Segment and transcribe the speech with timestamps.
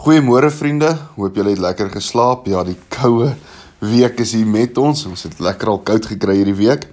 [0.00, 2.46] Goeiemôre vriende, hoop julle het lekker geslaap.
[2.48, 3.34] Ja, die koue
[3.84, 5.02] week is hier met ons.
[5.04, 6.86] Ons het lekker al koud gekry hierdie week.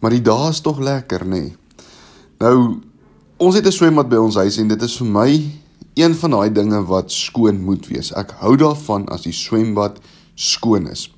[0.00, 1.42] Maar die dae is tog lekker, nê.
[1.42, 1.82] Nee.
[2.40, 2.54] Nou,
[3.36, 5.52] ons het 'n swembad by ons huis en dit is vir my
[5.94, 8.10] een van daai dinge wat skoon moet wees.
[8.16, 10.00] Ek hou daarvan as die swembad
[10.34, 11.10] skoon is.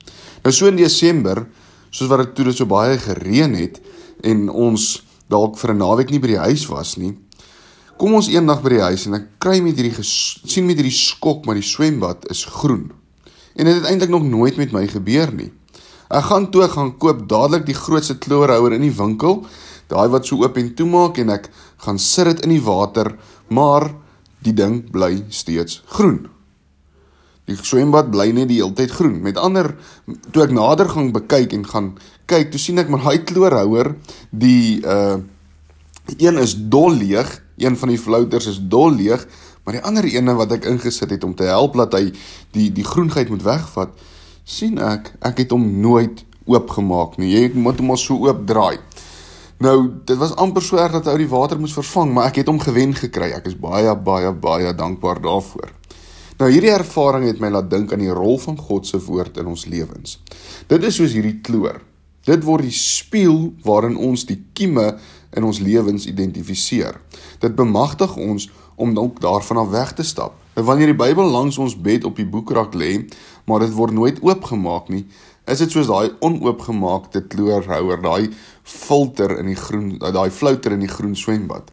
[0.43, 1.47] Nou so in Desember,
[1.91, 3.81] soos wat dit toe dit so baie gereën het
[4.25, 7.15] en ons dalk vir 'n naweek nie by die huis was nie,
[7.97, 11.47] Kom ons eendag by die huis en ek kry met hierdie sien met hierdie skok
[11.49, 12.91] maar die swembad is groen.
[13.57, 15.49] En dit het eintlik nog nooit met my gebeur nie.
[16.13, 19.41] Ek gaan toe gaan koop dadelik die grootste kloorhouer in die winkel,
[19.89, 21.49] daai wat so oop en toe maak en ek
[21.87, 23.15] gaan sit dit in die water,
[23.49, 23.89] maar
[24.45, 26.27] die ding bly steeds groen.
[27.49, 29.23] Die swembad bly net die hele tyd groen.
[29.25, 29.73] Met ander
[30.35, 31.91] toe ek nader gaan bekyk en gaan
[32.29, 33.95] kyk, toe sien ek maar hy kloorhouer,
[34.37, 35.17] die uh
[36.07, 39.27] een is dol leeg Een van die flouters is dol leeg,
[39.65, 42.11] maar die ander ene wat ek ingesit het om te help dat hy
[42.55, 43.95] die die groenheid moet wegvat,
[44.45, 47.33] sien ek, ek het hom nooit oopgemaak nie.
[47.33, 48.79] Jy moet hom al so oop draai.
[49.65, 52.51] Nou, dit was amper so erg dat hy die water moes vervang, maar ek het
[52.53, 53.33] hom gewen gekry.
[53.35, 55.73] Ek is baie baie baie dankbaar daarvoor.
[56.37, 59.49] Nou hierdie ervaring het my laat dink aan die rol van God se woord in
[59.49, 60.19] ons lewens.
[60.69, 61.81] Dit is soos hierdie kloor.
[62.29, 64.99] Dit word die spieël waarin ons die kieme
[65.37, 66.99] in ons lewens identifiseer.
[67.43, 70.35] Dit bemagtig ons om dalk daarvan af weg te stap.
[70.57, 73.05] En wanneer die Bybel langs ons bed op die boekrak lê,
[73.45, 75.05] maar dit word nooit oopgemaak nie,
[75.47, 78.33] is dit soos daai onoopgemaakte kloorhouer, daai
[78.63, 81.71] filter in die groen, daai flouter in die groen swembad.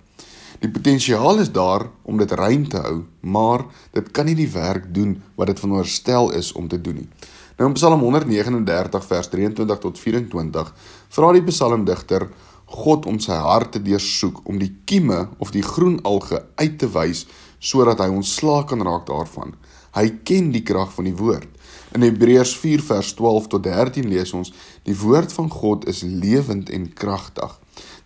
[0.63, 4.85] Die potensiaal is daar om dit rein te hou, maar dit kan nie die werk
[4.95, 7.09] doen wat dit veronderstel is om te doen nie.
[7.57, 10.71] Nou in Psalm 139 vers 23 tot 24
[11.13, 12.29] vra die psalmdigter
[12.73, 16.89] God om sy hart te deursoek om die kieme of die groen alge uit te
[16.93, 17.25] wys
[17.63, 19.53] sodat hy ontslaak kan raak daarvan.
[19.93, 21.47] Hy ken die krag van die woord.
[21.93, 24.49] In Hebreërs 4 vers 12 tot 13 lees ons:
[24.83, 27.53] Die woord van God is lewend en kragtig.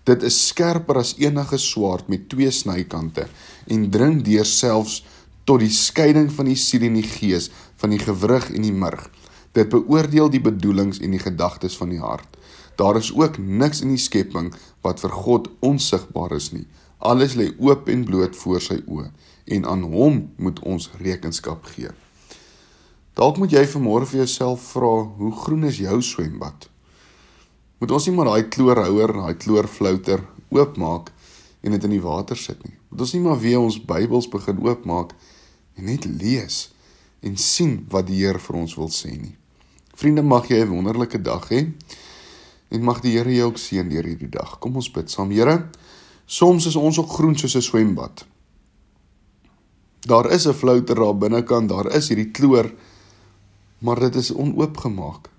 [0.08, 3.28] Dit is skerper as enige swaard met twee snykante
[3.68, 5.02] en dring deur selfs
[5.48, 7.50] tot die skeiding van die siel en die gees,
[7.80, 9.08] van die gewrig en die murg.
[9.58, 12.38] Dit beoordeel die bedoelings en die gedagtes van die hart.
[12.78, 14.52] Daar is ook niks in die skepping
[14.86, 16.68] wat vir God onsigbaar is nie.
[17.02, 19.08] Alles lê oop en bloot voor sy oë
[19.58, 21.90] en aan hom moet ons rekenskap gee.
[23.18, 26.68] Dalk moet jy vanmôre vir jouself vra, hoe groen is jou swembad?
[27.82, 30.22] Moet ons nie maar daai kloorhouer, daai kloorflouter
[30.54, 31.10] oopmaak
[31.66, 32.76] en dit in die water sit nie.
[32.92, 35.18] Moet ons nie maar weer ons Bybels begin oopmaak
[35.78, 36.68] en net lees
[37.26, 39.34] en sien wat die Here vir ons wil sê nie.
[39.98, 41.74] Vriende, mag jy 'n wonderlike dag hê.
[42.70, 44.60] En mag die Here jou ook seën deur hierdie dag.
[44.60, 45.70] Kom ons bid saam, Here.
[46.26, 48.26] Soms is ons ook groen soos 'n swembad.
[50.00, 52.74] Daar is 'n flouter daar binnekant, daar is hierdie kloor,
[53.78, 55.30] maar dit is onoopgemaak.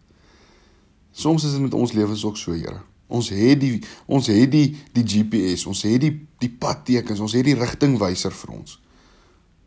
[1.13, 2.81] Soms is dit met ons lewens ook so, Here.
[3.07, 7.45] Ons het die ons het die die GPS, ons het die die padtekens, ons het
[7.45, 8.81] die rigtingwyser vir ons.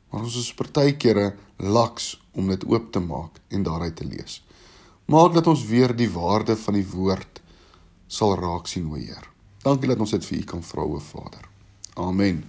[0.10, 4.42] Maar ons is partykeere laks om dit oop te maak en daaruit te lees.
[5.06, 7.42] Maak dat ons weer die waarde van die woord
[8.08, 9.28] sal raak sien o Heer.
[9.64, 11.48] Dankie dat ons dit vir U kan vra o Vader.
[11.96, 12.44] Amen.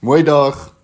[0.00, 0.79] Mooi dag.